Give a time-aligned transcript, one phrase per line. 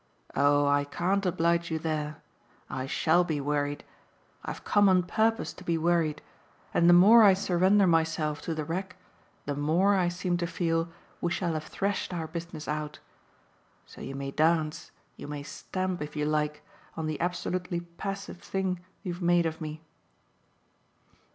[0.35, 2.23] "Oh I can't oblige you there.
[2.71, 3.83] I SHALL be worried.
[4.43, 6.23] I've come on purpose to be worried,
[6.73, 8.95] and the more I surrender myself to the rack
[9.45, 10.89] the more, I seem to feel,
[11.21, 12.97] we shall have threshed our business out.
[13.85, 16.63] So you may dance, you may stamp, if you like,
[16.97, 19.83] on the absolutely passive thing you've made of me."